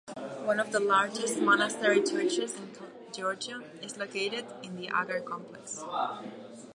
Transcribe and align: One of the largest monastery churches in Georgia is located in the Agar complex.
One 0.45 0.59
of 0.59 0.71
the 0.71 0.79
largest 0.79 1.37
monastery 1.39 2.01
churches 2.01 2.55
in 2.57 2.69
Georgia 3.13 3.61
is 3.83 3.97
located 3.97 4.47
in 4.63 4.75
the 4.75 4.85
Agar 4.87 5.21
complex. 5.21 5.79